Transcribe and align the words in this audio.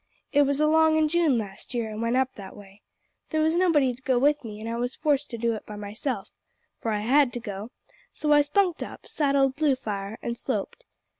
It 0.33 0.41
was 0.47 0.59
along 0.59 0.95
in 0.97 1.07
June 1.09 1.37
last 1.37 1.75
year 1.75 1.91
I 1.91 1.95
went 1.95 2.15
up 2.15 2.33
that 2.33 2.55
way; 2.55 2.81
there 3.29 3.39
was 3.39 3.55
nobody 3.55 3.93
to 3.93 4.01
go 4.01 4.17
with 4.17 4.43
me, 4.43 4.59
an' 4.59 4.67
I 4.67 4.75
was 4.75 4.95
forced 4.95 5.29
to 5.29 5.37
do 5.37 5.53
it 5.53 5.63
by 5.67 5.75
myself 5.75 6.31
for 6.79 6.89
I 6.91 7.01
had 7.01 7.31
to 7.33 7.39
go 7.39 7.69
so 8.11 8.33
I 8.33 8.41
spunked 8.41 8.81
up, 8.81 9.05
saddled 9.05 9.55
Bluefire, 9.55 10.17
an' 10.23 10.33
sloped. 10.33 10.85